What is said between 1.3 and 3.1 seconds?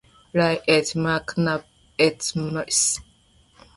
Nap, et Mrs.